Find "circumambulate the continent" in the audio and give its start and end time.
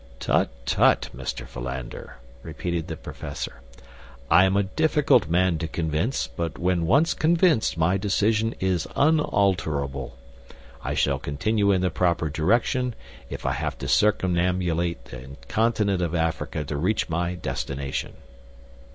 13.87-16.01